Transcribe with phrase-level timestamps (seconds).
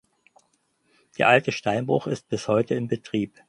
[1.19, 3.37] Der alte Steinbruch ist bis heute in Betrieb.